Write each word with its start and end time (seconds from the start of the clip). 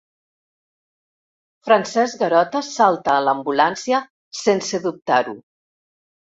Francesc 1.67 2.17
Garota 2.25 2.61
salta 2.69 3.13
a 3.17 3.19
l'ambulància 3.27 4.01
sense 4.41 4.81
dubtar-ho. 4.89 5.37